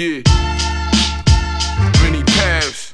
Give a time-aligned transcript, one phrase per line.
[0.00, 0.22] Yeah.
[2.00, 2.90] Many paths.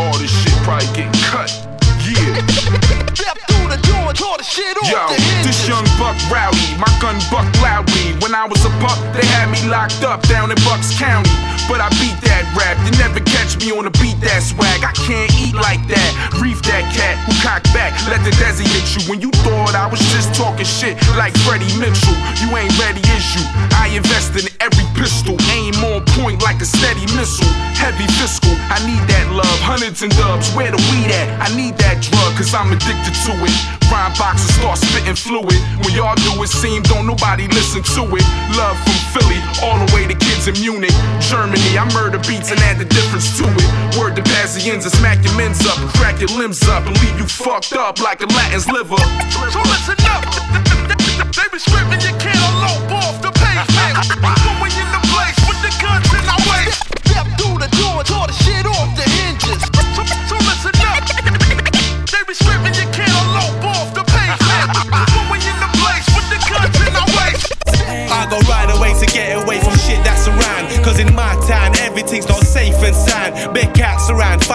[0.00, 1.54] All this shit probably get cut.
[2.02, 2.42] Yeah.
[3.14, 6.74] Step through the door and tore the shit off Yo, the this young buck rowdy,
[6.82, 8.11] my gun buck loudly.
[8.22, 11.34] When I was a buck, they had me locked up down in Bucks County.
[11.66, 14.86] But I beat that rap, you never catch me on a beat that swag.
[14.86, 16.10] I can't eat like that.
[16.38, 19.02] Reef that cat who cocked back, let the desi hit you.
[19.10, 23.26] When you thought I was just talking shit like Freddie Mitchell, you ain't ready, is
[23.34, 23.42] you?
[23.74, 27.50] I invest in every pistol, aim on point like a steady missile.
[27.74, 29.58] Heavy fiscal, I need that love.
[29.66, 31.26] Hundreds and dubs, where the weed at?
[31.42, 33.56] I need that drug, cause I'm addicted to it.
[33.90, 35.58] Rhyme boxes start spitting fluid.
[35.82, 38.11] When y'all do it, seem don't nobody listen to it.
[38.58, 41.78] Love from Philly, all the way to kids in Munich, Germany.
[41.78, 43.96] I murder beats and add the difference to it.
[43.96, 47.72] Word to Pazienza, smack your men's up, crack your limbs up, and leave you fucked
[47.72, 49.00] up like a Latin's liver.
[49.50, 50.24] So listen up.
[51.32, 52.01] They be screaming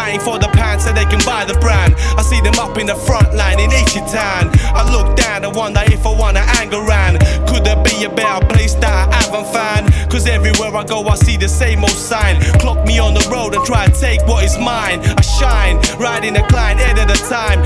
[0.07, 1.93] fighting for the pound so they can buy the brand.
[2.17, 4.51] I see them up in the front line in Ishi town.
[4.71, 7.19] I look down and wonder if I wanna hang around.
[7.47, 9.91] Could there be a better place that I haven't found?
[10.09, 12.39] Cause everywhere I go, I see the same old sign.
[12.59, 14.99] Clock me on the road and try to take what is mine.
[15.01, 17.59] I shine, riding a climb, head at a time.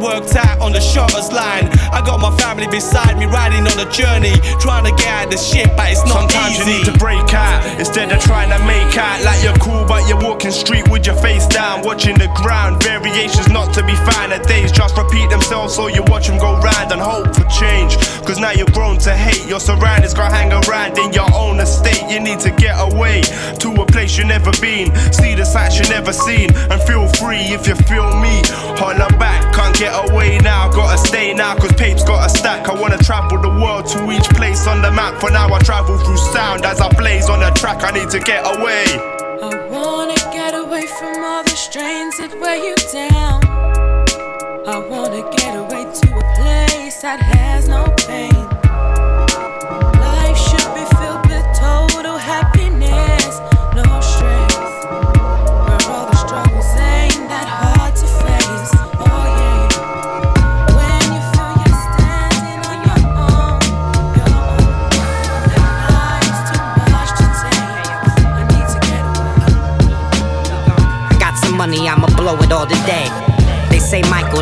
[0.00, 0.80] Worked out on the
[1.28, 1.68] line.
[1.92, 4.32] I got my family beside me, riding on a journey.
[4.58, 6.64] Trying to get out of the shit, but it's not Sometimes easy.
[6.64, 10.08] you need to break out instead of trying to make out like you're cool, but
[10.08, 12.82] you're walking street with your face down, watching the ground.
[12.82, 16.56] Variations not to be found at days just repeat themselves, so you watch them go
[16.60, 17.96] round and hope for change.
[18.24, 22.02] Cause now you're grown to hate, your surroundings gonna hang around in your own estate.
[22.08, 23.22] You need to get away
[23.60, 27.52] to a place you never been, see the sights you never seen, and feel free
[27.52, 28.42] if you feel me.
[28.80, 32.68] Holler back, can't get away now, gotta stay now, cause pape's got a stack.
[32.68, 35.20] I wanna travel the world to each place on the map.
[35.20, 37.82] For now, I travel through sound as I blaze on the track.
[37.82, 38.84] I need to get away.
[39.42, 43.40] I wanna get away from all the strains that weigh you down.
[44.66, 48.59] I wanna get away to a place that has no pain.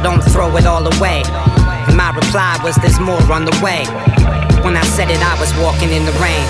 [0.00, 1.22] Don't throw it all away.
[1.88, 3.84] And my reply was, there's more on the way.
[4.62, 6.44] When I said it, I was walking in the rain.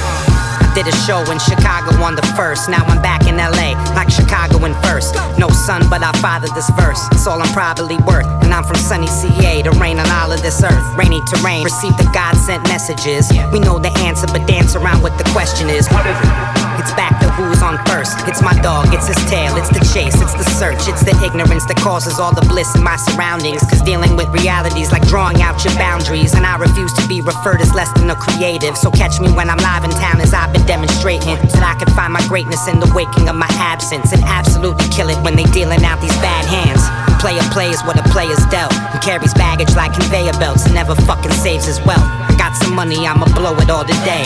[0.58, 2.68] I did a show in Chicago on the first.
[2.68, 5.14] Now I'm back in LA, like Chicago in first.
[5.38, 7.00] No son, but I fathered this verse.
[7.12, 8.26] It's all I'm probably worth.
[8.42, 10.84] And I'm from sunny CA to rain on all of this earth.
[10.96, 13.30] Rainy terrain, receive the God sent messages.
[13.52, 15.88] We know the answer, but dance around what the question is.
[15.88, 16.67] What is it?
[16.88, 18.16] It's back to who's on first.
[18.24, 21.68] It's my dog, it's his tail, it's the chase, it's the search, it's the ignorance
[21.68, 23.60] that causes all the bliss in my surroundings.
[23.68, 26.32] Cause dealing with realities like drawing out your boundaries.
[26.32, 28.72] And I refuse to be referred as less than a creative.
[28.72, 31.36] So catch me when I'm live in town as I've been demonstrating.
[31.52, 34.16] That I can find my greatness in the waking of my absence.
[34.16, 36.80] And absolutely kill it when they dealing out these bad hands.
[37.04, 38.72] A player plays what a player's dealt.
[38.72, 42.08] And carries baggage like conveyor belts and never fucking saves his wealth.
[42.08, 44.24] I got some money, I'ma blow it all today.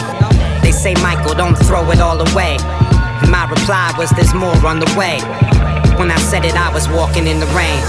[0.73, 2.57] They say, Michael, don't throw it all away.
[3.29, 5.21] My reply was, there's more on the way.
[6.01, 7.83] When I said it, I was walking in the rain.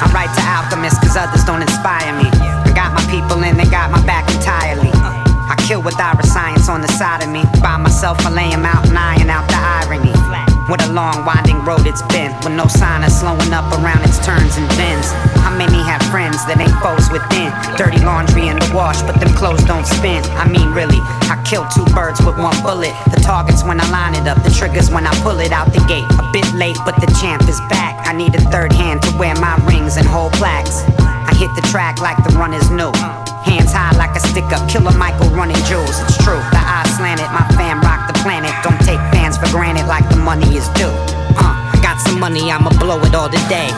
[0.00, 2.30] I write to alchemists cause others don't inspire me.
[2.32, 4.88] I got my people and they got my back entirely.
[4.94, 7.44] I kill with our science on the side of me.
[7.60, 10.51] By myself, I lay 'em out and iron out the irony.
[10.72, 14.16] What a long, winding road it's been, with no sign of slowing up around its
[14.24, 15.04] turns and bends.
[15.44, 17.52] How many have friends that ain't foes within?
[17.76, 20.24] Dirty laundry in the wash, but them clothes don't spin.
[20.40, 20.96] I mean, really,
[21.28, 22.96] I kill two birds with one bullet.
[23.12, 25.84] The target's when I line it up, the trigger's when I pull it out the
[25.84, 26.08] gate.
[26.16, 28.00] A bit late, but the champ is back.
[28.08, 30.88] I need a third hand to wear my rings and hold plaques.
[30.96, 32.96] I hit the track like the run is new.
[33.44, 36.00] Hands high like a stick up, killer Michael running jewels.
[36.08, 37.84] It's true, the eyes slanted, my fam
[38.22, 38.54] planet.
[38.62, 40.94] Don't take fans for granted like the money is due.
[41.36, 43.68] Uh, got some money, I'ma blow it all today.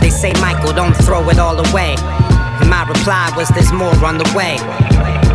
[0.00, 1.98] They say, Michael, don't throw it all away.
[2.62, 4.56] And my reply was, there's more on the way.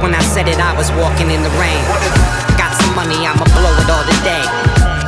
[0.01, 1.83] When I said it, I was walking in the rain.
[2.57, 4.45] Got some money, I'ma blow it all today.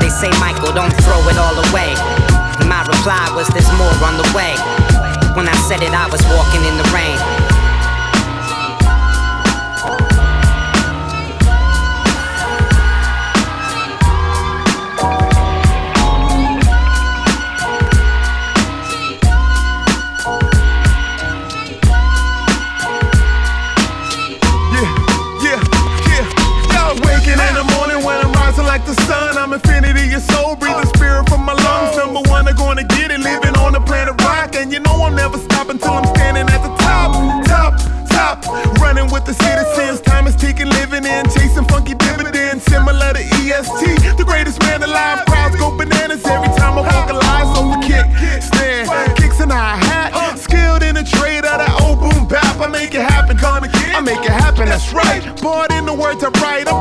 [0.04, 1.96] They say, Michael, don't throw it all away.
[2.60, 4.54] And my reply was, there's more on the way.
[5.36, 7.47] When I said it, I was walking in the rain.
[35.88, 37.12] Never till I'm standing at the top,
[37.46, 37.74] top,
[38.10, 38.46] top.
[38.82, 44.18] Running with the citizens, time is ticking, living in, chasing funky dividends, similar to EST.
[44.18, 48.06] The greatest man alive, crowds go bananas every time I vocalize the kick,
[48.42, 50.38] snare, kicks and hi hat.
[50.38, 53.38] Skilled in the trade of the old boom bap, I make it happen.
[53.38, 53.96] Call me kick.
[53.96, 55.22] I make it happen, that's right.
[55.42, 56.77] Born in the words I write, I'm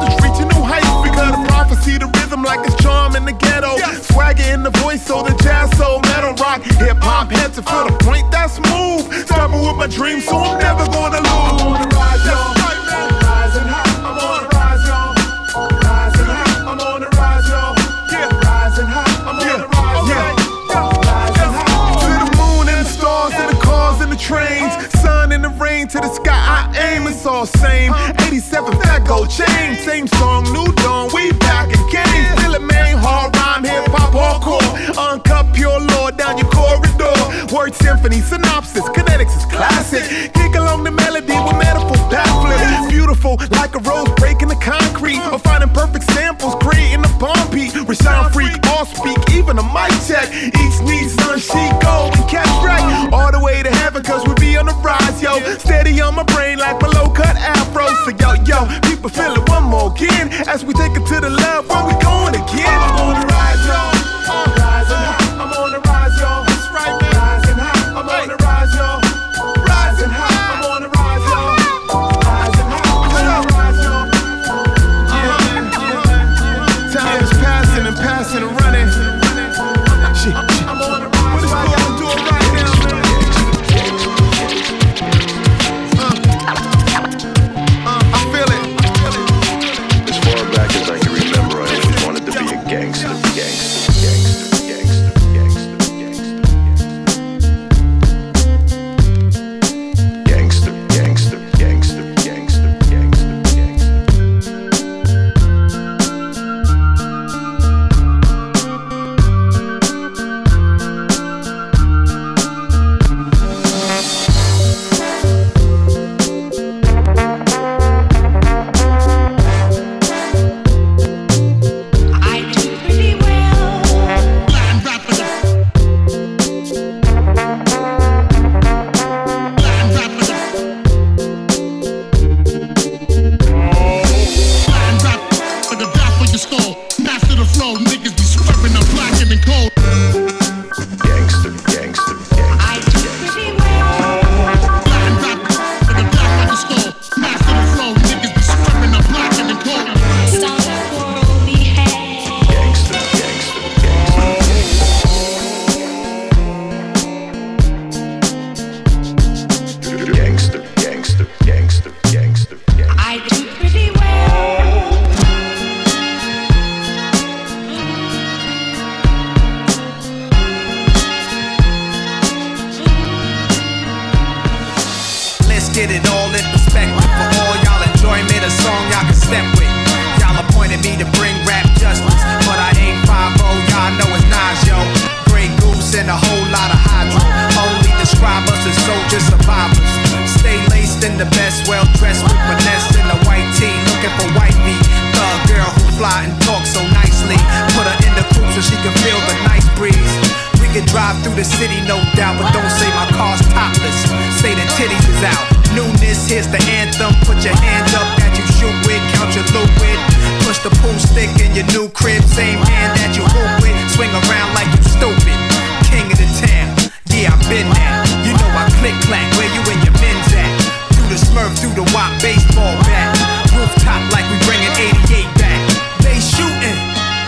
[212.37, 213.73] same hand that you hoop with.
[213.97, 215.41] Swing around like you stupid.
[215.89, 216.69] King of the town,
[217.09, 217.97] yeah, I've been there.
[218.29, 220.53] You know I click clack, where you and your men's at?
[220.93, 223.17] Through the smurf, through the wop baseball bat.
[223.57, 224.69] Rooftop like we bringing
[225.09, 225.61] 88 back.
[226.05, 226.77] They shooting.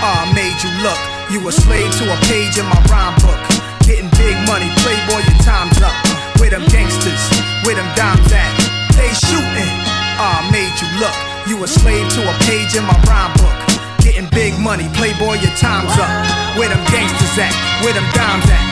[0.05, 1.01] Ah, I made you look.
[1.33, 3.41] You a slave to a page in my rhyme book.
[3.89, 5.97] Getting big money, playboy, your time's up.
[6.37, 7.25] Where them gangsters,
[7.65, 8.53] where them dimes at?
[8.93, 9.73] They shooting.
[10.21, 11.17] Ah, I made you look.
[11.49, 13.68] You a slave to a page in my rhyme book.
[14.09, 16.09] Getting big money, playboy, your time's up.
[16.57, 17.53] Where them gangsters at?
[17.85, 18.65] Where them dimes at?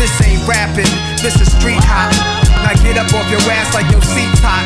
[0.00, 0.88] This ain't rapping,
[1.20, 2.08] this is street hop.
[2.64, 4.64] Now get up off your ass like your seat's hot.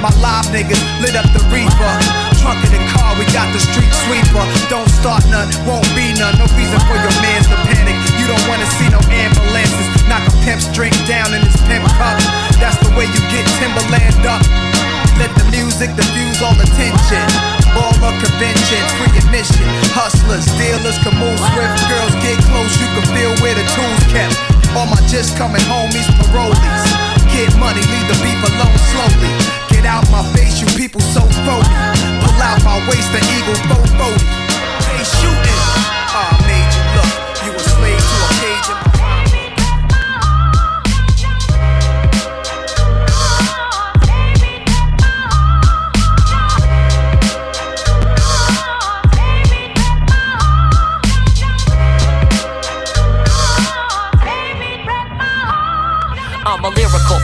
[0.00, 1.92] My live niggas lit up the reaper.
[2.40, 4.40] Trunk of the car, we got the street sweeper.
[4.72, 6.32] Don't start none, won't be none.
[6.40, 7.92] No reason for your mans to panic.
[8.16, 9.84] You don't wanna see no ambulances.
[10.08, 12.16] Knock a pimp's drink down in his pimp cup.
[12.56, 14.40] That's the way you get Timberland up.
[15.20, 17.57] Let the music diffuse all attention.
[18.08, 19.64] Baller convention, free admission.
[19.92, 21.76] Hustlers, dealers can move swift.
[21.92, 24.32] Girls get close, you can feel where the tools kept.
[24.76, 26.84] All my just coming homies, parolees.
[27.32, 29.32] Get money, leave the beef alone slowly.
[29.68, 31.68] Get out my face, you people so phony.
[32.24, 33.58] Pull out my waist, the eagle
[34.00, 34.24] 440.
[34.88, 35.60] They shooting.
[36.08, 36.57] Ah, I made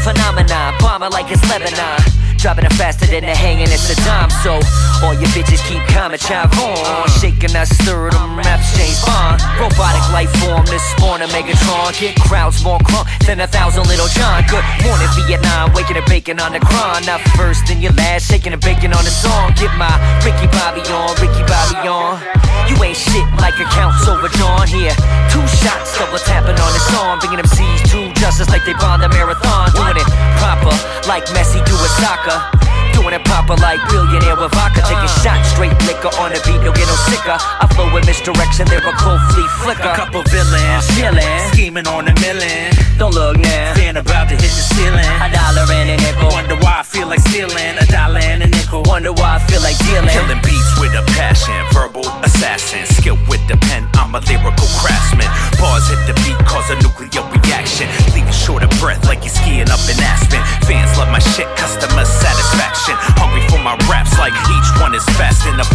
[0.04, 1.98] phenomenon, bomber like it's Lebanon.
[2.36, 4.28] Dropping it faster than the hanging it's a dime.
[4.44, 4.60] So
[5.00, 7.08] all your bitches keep comment chive on.
[7.16, 9.40] Shaking that stir them raps James Bond.
[9.56, 11.96] Robotic life form this spawn morning, Megatron.
[11.98, 14.44] Get crowds more crunk than a thousand little John.
[14.52, 15.72] Good morning, Vietnam.
[15.72, 17.06] Waking and baking on the cron.
[17.08, 19.56] Not first and your last, shaking and baking on the song.
[19.56, 19.88] Get my
[20.20, 22.53] Ricky Bobby on, Ricky Bobby on.
[22.68, 24.94] You ain't shit like accounts overdrawn here.
[25.28, 27.18] Two shots, double tapping on the song.
[27.20, 29.70] Bringing them C's to justice like they bond a marathon.
[29.72, 30.08] Doing it
[30.40, 30.72] proper
[31.06, 32.63] like Messi do a soccer.
[32.94, 34.82] Doing it proper like billionaire with vodka.
[34.86, 35.22] Taking uh.
[35.22, 37.36] shots, straight liquor on the beat, don't get no sicker.
[37.36, 39.90] I flow with misdirection, lyrical flea flicker.
[39.90, 41.52] A couple villains, Chillin'.
[41.52, 42.74] scheming on a million.
[42.98, 43.74] Don't look now.
[43.74, 45.02] Fan about to hit the ceiling.
[45.18, 46.30] A dollar and a nickel.
[46.30, 48.82] Wonder why I feel like stealing a dollar and a nickel.
[48.86, 50.14] Wonder why I feel like dealing.
[50.14, 53.88] Killing beats with a passion, verbal assassin, skill with the pen.
[53.94, 55.26] I'm a lyrical craftsman.
[55.58, 57.90] Bars hit the beat, cause a nuclear reaction.
[58.14, 60.38] Leave you short of breath like you're skiing up in Aspen.
[60.68, 62.83] Fans love my shit, customer satisfaction.
[63.16, 65.04] Hungry for my raps, like each one is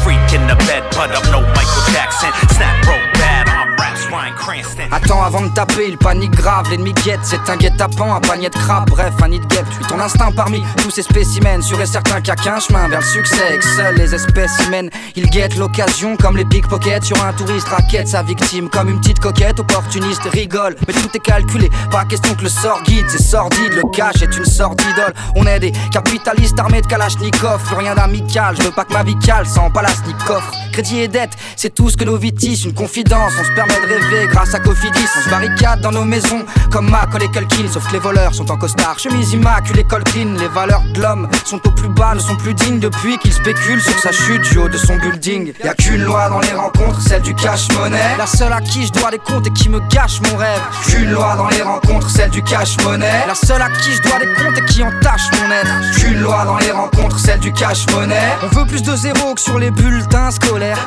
[0.03, 2.29] freak in the bed, but I'm no Michael Jackson.
[2.49, 3.49] Snap bad.
[4.91, 8.55] Attends avant de taper, il panique grave, l'ennemi guette, c'est un guet-apens, un panier de
[8.55, 9.65] crabe, bref, un nid de guêpe.
[9.87, 13.01] Ton instinct parmi tous ces spécimens, sûr et certain qu'il y a qu'un chemin vers
[13.01, 14.89] le succès, que seules les espèces humaines.
[15.15, 19.19] Ils guettent l'occasion comme les pickpockets sur un touriste raquette sa victime comme une petite
[19.19, 23.73] coquette, opportuniste, rigole, mais tout est calculé, pas question que le sort guide, c'est sordide,
[23.73, 25.13] le cash est une sorte d'idole.
[25.35, 26.87] On est des capitalistes armés de
[27.65, 30.51] Plus rien d'amical, je veux pas que ma vie cale sans palace ni coffre.
[30.73, 33.93] Crédit et dette, c'est tout ce que nos tissent, une confidence, on se permet de
[33.93, 37.87] rêver grâce à Cofidis, on se barricade dans nos maisons comme Mac et Culkin, sauf
[37.87, 41.71] que les voleurs sont en costard, chemise immaculée, col les valeurs de l'homme sont au
[41.71, 44.77] plus bas, ne sont plus dignes depuis qu'il spécule sur sa chute du haut de
[44.77, 45.53] son building.
[45.63, 48.85] Y a qu'une loi dans les rencontres, celle du cash monnaie, la seule à qui
[48.85, 50.61] je dois des comptes et qui me gâche mon rêve.
[50.85, 54.19] Qu'une loi dans les rencontres, celle du cash monnaie, la seule à qui je dois
[54.19, 55.95] des comptes et qui entache mon être.
[55.95, 58.15] Qu'une loi dans les rencontres, celle du cash monnaie.
[58.43, 60.77] On veut plus de zéro que sur les bulletins scolaires.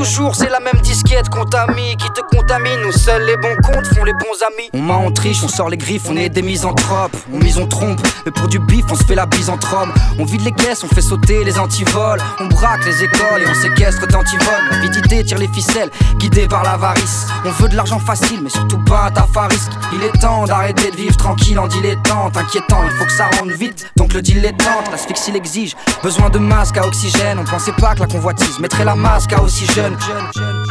[0.00, 2.80] Toujours, c'est la même disquette qu'on t'a mis, qui te contamine.
[2.84, 4.70] Nous seuls les bons comptes font les bons amis.
[4.72, 7.14] On ment, on triche, on sort les griffes, on est des misanthropes.
[7.30, 9.92] On mise, on trompe, mais pour du bif, on se fait la bise entre hommes.
[10.18, 12.18] On vide les caisses, on fait sauter les antivols.
[12.38, 14.70] On braque les écoles et on séquestre d'antivols.
[14.70, 17.26] L'avidité tire les ficelles, guidée par l'avarice.
[17.44, 19.72] On veut de l'argent facile, mais surtout pas un taf à risque.
[19.92, 22.38] Il est temps d'arrêter de vivre tranquille en dilettante.
[22.38, 23.86] Inquiétant, il faut que ça rentre vite.
[23.96, 25.76] Donc le tente, l'asphyxie l'exige.
[26.02, 27.38] Besoin de masque à oxygène.
[27.38, 29.66] On pensait pas que la convoitise mettrait la masque à aussi.
[29.90, 30.69] Yeah,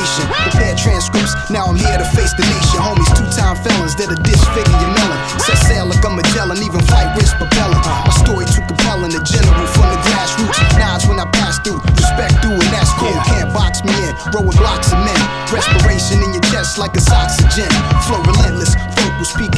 [0.00, 0.26] operation.
[0.50, 2.80] Prepare transcripts, now I'm here to face the nation.
[2.80, 5.18] Homies, two time felons, that a disfigure your melon.
[5.44, 7.80] Set sail like a Magellan, even flight risk propelling.
[7.80, 10.56] My story too compelling, the general from the grassroots.
[10.80, 13.12] Nods when I pass through, respect through, and that's cool.
[13.28, 15.20] Can't box me in, roll with blocks of men.
[15.52, 17.68] Respiration in your chest like it's oxygen.
[18.08, 19.52] Flow relentless, vocal speak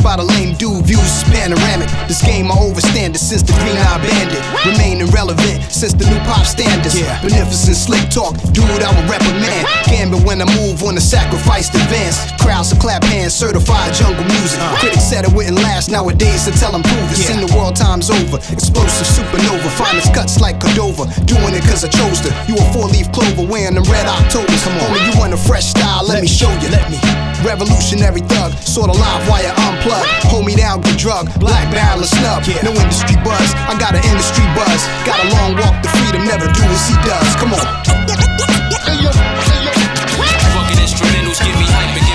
[0.00, 1.88] A by the lame dude, views is panoramic.
[2.08, 4.40] This game I overstand it since the green eye bandit.
[4.64, 6.98] Remaining relevant since the new pop standards.
[6.98, 7.20] Yeah.
[7.20, 9.66] Beneficent slick talk, dude, I'm would reprimand.
[9.84, 12.16] Gambit when I move on the sacrifice advance.
[12.40, 14.60] Crowds to clap hands, certified jungle music.
[14.80, 17.16] Critics said it wouldn't last nowadays to until I'm proven.
[17.16, 18.38] Seen the world times over.
[18.52, 21.08] Explosive supernova, finest cuts like Cordova.
[21.24, 22.30] Doing it cause I chose to.
[22.48, 24.64] You a four leaf clover wearing them red Octobers.
[24.64, 26.06] Come on, homie, you want a fresh style?
[26.06, 26.68] Let, me show you.
[26.68, 27.19] Let me.
[27.44, 30.06] Revolutionary thug, sorta live wire unplugged.
[30.28, 32.44] Hold me down, good drug, black barrel and snub.
[32.62, 34.80] No industry buzz, I got an industry buzz.
[35.08, 37.36] Got a long walk to freedom, never do as he does.
[37.40, 37.64] Come on.
[40.52, 42.09] Fucking instrumentals give me hype and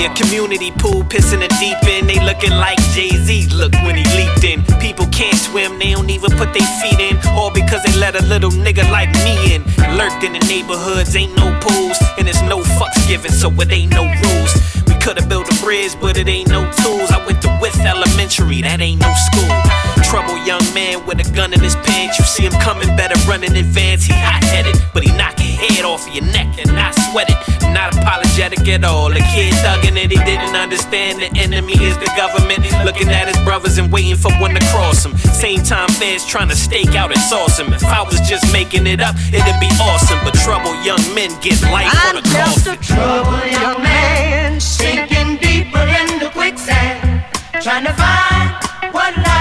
[0.00, 2.08] your community pool, pissing in deep end.
[2.08, 4.64] They looking like Jay Z look when he leaped in.
[4.80, 7.18] People can't swim, they don't even put their feet in.
[7.36, 9.62] All because they let a little nigga like me in.
[9.96, 13.92] Lurked in the neighborhoods, ain't no pools, and there's no fucks given, so it ain't
[13.92, 14.52] no rules.
[14.88, 17.10] We could've built a bridge, but it ain't no tools.
[17.10, 19.52] I went to With Elementary, that ain't no school.
[20.02, 22.18] Trouble young man with a gun in his pants.
[22.18, 24.04] You see him coming, better run in advance.
[24.04, 25.29] He hot headed, but he knock
[25.80, 27.38] head off of your neck and not sweat it.
[27.72, 29.08] Not apologetic at all.
[29.08, 32.60] The kid thugging it, he didn't understand the enemy is the government.
[32.84, 35.16] Looking at his brothers and waiting for one to cross him.
[35.16, 37.72] Same time feds trying to stake out and sauce him.
[37.72, 40.18] If I was just making it up, it'd be awesome.
[40.24, 42.74] But trouble young men get life on a just coffin.
[42.74, 47.24] a troubled young man sinking deeper in the quicksand,
[47.62, 49.39] trying to find what life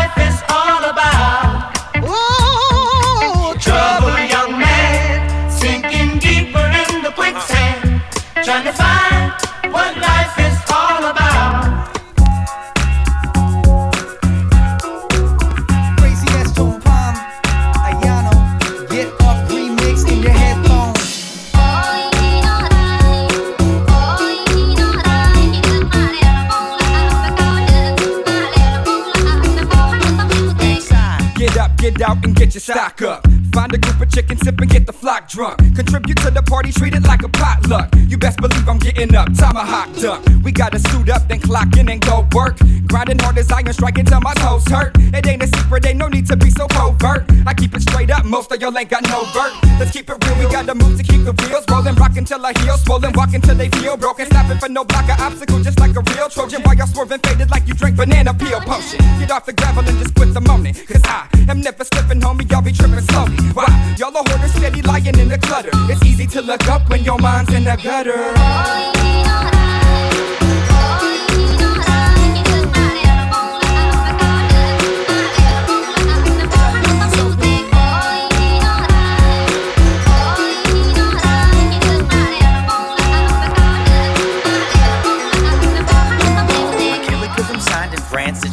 [31.89, 33.38] Get out, and get your stock up.
[33.53, 35.57] Find a group of chickens, sip and get the flock drunk.
[35.75, 37.89] Contribute to the party, treat it like a potluck.
[38.07, 40.23] You best believe I'm getting up, tomahawk duck.
[40.43, 42.57] We gotta suit up, then clock in and go work.
[42.87, 44.95] Grinding hard as iron, striking till my toes hurt.
[44.99, 47.25] It ain't a secret, ain't no need to be so covert.
[47.45, 49.53] I keep it straight up, most of y'all ain't got no vert.
[49.79, 51.95] Let's keep it real, we gotta move to keep the wheels rolling.
[51.95, 54.25] Rockin' till our heels swollen, walking till they feel broken.
[54.27, 56.61] Stopping for no block or obstacle, just like a real Trojan.
[56.63, 58.99] While y'all swerving, faded like you drink banana peel potion.
[59.19, 60.73] Get off the gravel and just quit the moaning.
[60.73, 63.38] Cause I am never slipping, homie, y'all be tripping slowly.
[63.53, 63.95] Why?
[63.97, 65.71] Y'all are hoarders steady lying in the clutter.
[65.91, 68.33] It's easy to look up when your mind's in the gutter.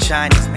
[0.08, 0.55] I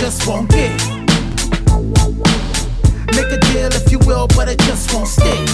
[0.00, 0.72] just won't give.
[3.12, 5.46] Make a deal if you will, but it just won't stick.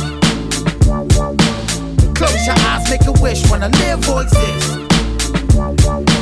[2.14, 4.78] Close your eyes, make a wish, wanna live or exist.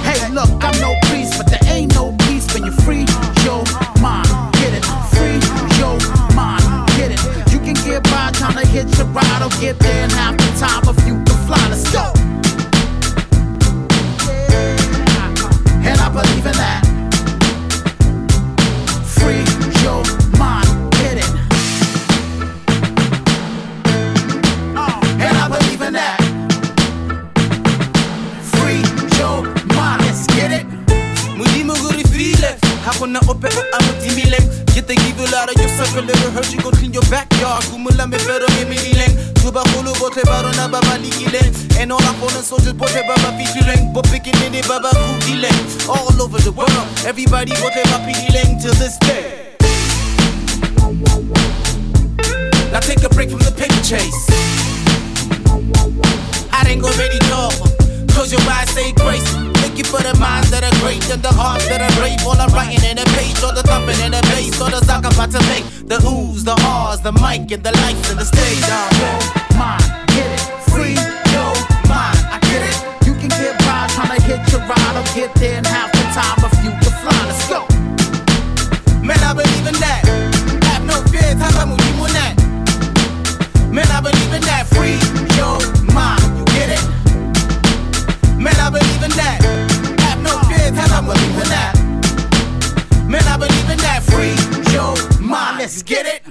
[0.08, 3.04] Hey, look, I'm no priest, but there ain't no peace when you free
[3.44, 3.62] your
[4.00, 4.26] mind.
[4.54, 4.84] Get it?
[5.12, 5.38] Free
[5.76, 5.98] your
[6.34, 6.64] mind.
[6.96, 7.20] Get it?
[7.52, 10.03] You can get by trying to hit your ride or get there
[40.56, 44.66] na baba likileng And all our fallen soldiers bote baba featuring But picking in it
[44.68, 49.56] baba kukileng All over the world Everybody bote baba pilileng till this day
[52.72, 54.26] Now take a break from the paper chase
[56.52, 57.50] I ain't already know
[58.14, 59.26] Close your eyes, say grace.
[59.58, 62.22] Thank you for the minds that are great and the hearts that are brave.
[62.24, 65.04] All I'm writing in a page, all the thumping in a bass, or the sock
[65.04, 65.64] I'm about to make.
[65.90, 68.62] The oohs, the ahs, the mic, and the lights, and the stage.
[69.58, 69.83] Mind, get it.
[70.70, 70.96] Free
[71.34, 71.54] your
[71.88, 72.76] mind, I get it.
[73.06, 76.04] You can get by trying to hit your ride or get there in half the
[76.16, 77.20] time if you can fly.
[77.26, 77.66] Let's go.
[79.04, 80.02] Man, I believe in that.
[80.64, 81.64] Have no fear, Tata
[82.14, 82.34] that.
[83.70, 84.66] Man, I believe in that.
[84.72, 84.96] Free
[85.36, 85.58] your
[85.92, 86.84] mind, you get it?
[88.38, 89.42] Man, I believe in that.
[90.06, 91.74] Have no fear, Tata believe in that.
[93.06, 94.02] Man, I believe in that.
[94.02, 94.36] Free
[94.72, 96.22] your mind, let's get it.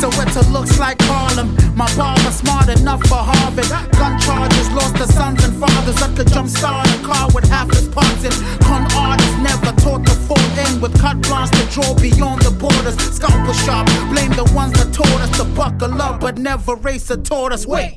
[0.00, 1.56] So it looks like Harlem.
[1.74, 2.25] My enough
[3.56, 3.92] Harvard.
[3.92, 7.88] Gun charges lost to sons and fathers that could jumpstart a car with half its
[7.88, 8.32] parts in.
[8.60, 12.96] Con artists never taught to fall in with carte blanche to draw beyond the borders.
[13.14, 17.16] Scalpel sharp, blame the ones that taught us to buckle up, but never race a
[17.16, 17.66] tortoise.
[17.66, 17.94] Wait.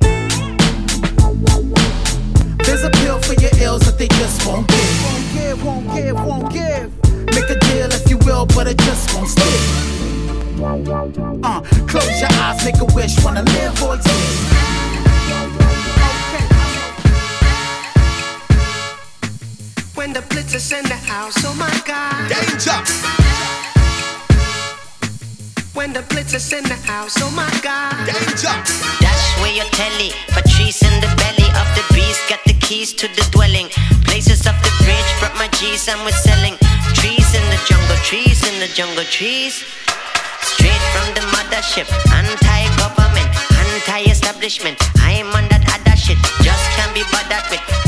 [2.64, 5.02] There's a pill for your ills that they just won't give.
[5.04, 6.90] Won't give, won't give, won't give.
[7.34, 9.44] Make a deal if you will, but it just won't stick.
[11.42, 14.59] Uh, close your eyes, make a wish, wanna live or exist.
[20.00, 22.24] When the blitz is in the house, oh my god.
[22.32, 22.72] Danger.
[25.76, 27.92] When the blitz is in the house, oh my god.
[28.08, 28.56] Danger.
[29.04, 30.16] Dash where your telly.
[30.32, 32.16] Patrice in the belly of the beast.
[32.32, 33.68] Got the keys to the dwelling.
[34.08, 35.10] Places of the bridge.
[35.20, 36.56] Brought my G's and we're selling.
[36.96, 39.68] Trees in the jungle, trees in the jungle, trees.
[40.40, 41.84] Straight from the mothership.
[42.08, 44.80] Anti-government, anti-establishment.
[45.04, 46.16] I'm on that other shit.
[46.40, 47.79] Just can't be bothered with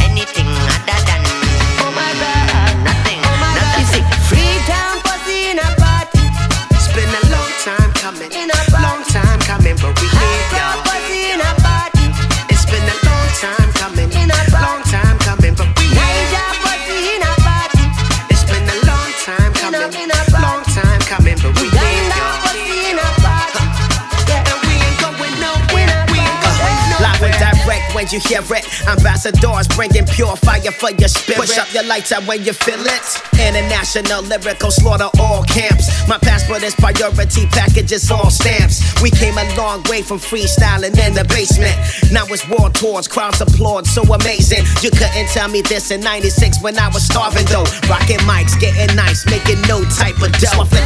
[28.12, 28.64] you hear it.
[28.86, 31.40] Ambassadors bringing pure fire for your spirit.
[31.40, 33.06] Push up your lights out when you feel it.
[33.40, 35.88] International lyrical slaughter all camps.
[36.08, 38.82] My passport is priority packages, all stamps.
[39.00, 41.76] We came a long way from freestyling in the basement.
[42.12, 44.64] Now it's war tours, crowds applaud, so amazing.
[44.82, 47.66] You couldn't tell me this in 96 when I was starving though.
[47.88, 50.81] Rocking mics, getting nice, making no type of dough.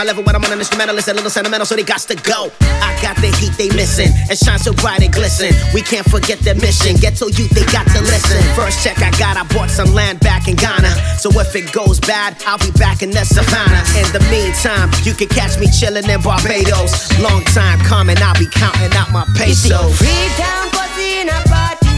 [0.00, 2.48] My level when I'm on an instrumentalist, a little sentimental, so they got to go.
[2.80, 5.52] I got the heat they missing, and shine so bright and glisten.
[5.76, 6.96] We can't forget the mission.
[6.96, 8.40] Ghetto youth, they got to listen.
[8.56, 10.88] First check I got, I bought some land back in Ghana.
[11.20, 13.84] So if it goes bad, I'll be back in the savannah.
[14.00, 17.12] In the meantime, you can catch me chilling in Barbados.
[17.20, 20.00] Long time coming, I'll be counting out my pesos.
[20.00, 21.92] Freetown pussy in a party.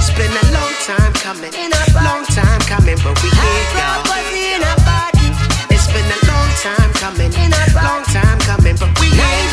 [0.00, 1.52] It's been a long time coming.
[2.00, 4.31] Long time coming, but we here, y'all.
[7.02, 7.32] Coming.
[7.74, 9.51] Long time coming, but we here.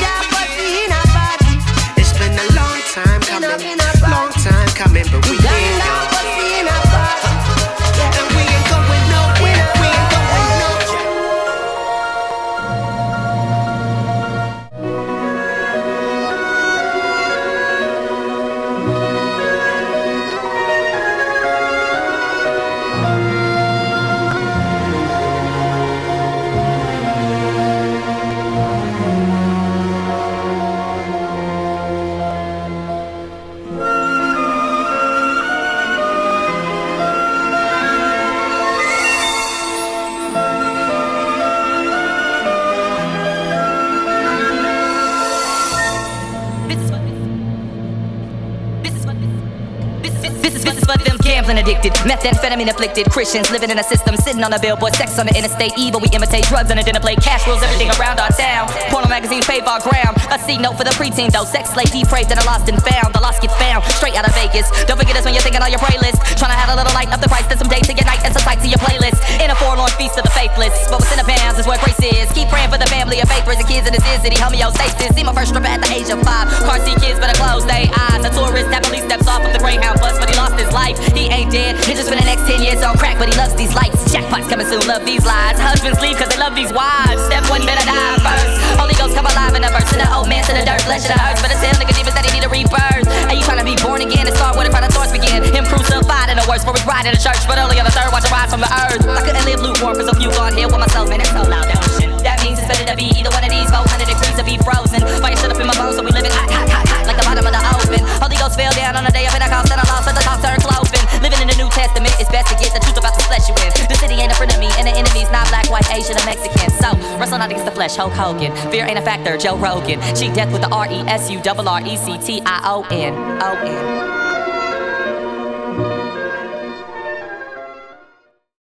[51.79, 51.93] Addicted.
[52.03, 53.09] Methamphetamine afflicted.
[53.09, 55.73] Christians living in a system, sitting on a billboard, sex on the interstate.
[55.77, 57.19] Evil, we imitate drugs on a dinner plate.
[57.21, 58.67] Cash rules everything around our town.
[58.91, 60.17] Porno magazines pave our ground.
[60.31, 61.47] A C note for the preteen though.
[61.47, 63.15] Sex slave depraved and a lost and found.
[63.15, 64.67] The lost gets found straight out of Vegas.
[64.85, 66.19] Don't forget us when you're thinking on your playlist.
[66.35, 68.21] Trying to have a little light up the price, then some day to your night
[68.23, 69.19] and some sight to your playlist.
[69.39, 70.73] In a forlorn feast of the faithless.
[70.91, 72.31] But what's in the bands is where grace is.
[72.35, 74.35] Keep praying for the family of faith, raising kids in this city.
[74.35, 75.15] Homeostasis.
[75.15, 76.47] See my first stripper at the age of five.
[76.65, 78.21] Car seat kids better close their eyes.
[78.25, 80.97] A tourist police steps off of the Greyhound bus, but he lost his life.
[81.13, 81.68] He ain't dead.
[81.86, 84.01] He just spent the next 10 years on crack, but he loves these lights.
[84.10, 85.62] Jackpots coming soon, love these lies.
[85.62, 87.21] Husbands leave cause they love these wives.
[87.29, 88.58] Step one better die first.
[88.82, 89.86] Holy Ghost come alive in a verse.
[89.93, 91.38] And the old man to the dirt, flesh of the earth.
[91.45, 93.05] But it's him, Nicodemus, that he need a rebirth.
[93.29, 95.45] And you trying to be born again and start where the final thoughts begin.
[95.45, 97.41] Him crucified in the worst for his ride in the church.
[97.45, 99.05] But only on the third, watch a rise from the earth.
[99.05, 101.21] I couldn't live lukewarm cause a few gone here with myself, man.
[101.21, 102.10] It's so loud, that shit.
[102.25, 105.05] That means it's better to be either one of these 400 degrees or be frozen.
[105.21, 107.25] Fire shut up in my bones, so we living hot, hot, hot, hot, like the
[107.29, 108.01] bottom of the oven.
[108.17, 110.41] Holy Ghost fell down on the day of Pentecost, and I lost, so the top
[110.41, 110.88] turned cloven.
[111.21, 113.55] Living in the New Testament, it's best to get the truth about the flesh you
[113.60, 113.71] in.
[113.88, 116.25] The city ain't a friend of me, and the enemy's not black, white, Asian, or
[116.25, 116.69] Mexican.
[116.79, 118.55] So, wrestle not against the flesh, Hulk Hogan.
[118.71, 119.99] Fear ain't a factor, Joe Rogan.
[120.15, 122.84] Cheat death with the R E S U R R E C T I O
[122.89, 123.13] N.
[123.41, 124.18] O N.